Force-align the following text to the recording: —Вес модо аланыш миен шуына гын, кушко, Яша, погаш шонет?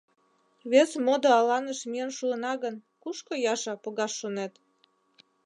—Вес 0.71 0.91
модо 1.05 1.29
аланыш 1.39 1.79
миен 1.91 2.11
шуына 2.17 2.53
гын, 2.63 2.75
кушко, 3.01 3.33
Яша, 3.53 3.73
погаш 3.83 4.11
шонет? 4.19 4.53